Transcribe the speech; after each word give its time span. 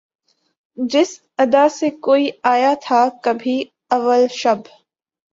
جس 0.77 1.09
ادا 1.39 1.65
سے 1.69 1.89
کوئی 2.01 2.29
آیا 2.43 2.73
تھا 2.81 3.01
کبھی 3.23 3.57
اول 3.91 4.25
شب 4.33 4.59